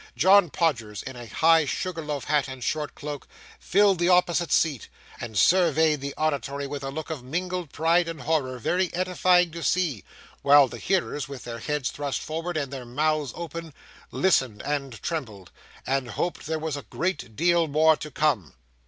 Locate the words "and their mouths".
12.57-13.31